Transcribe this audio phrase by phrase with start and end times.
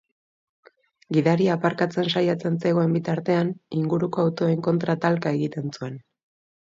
[1.17, 3.51] Gidaria aparkatzen saiatzen zegoen bitartean
[3.81, 6.01] inguruko autoen kontra talka egiten zuen.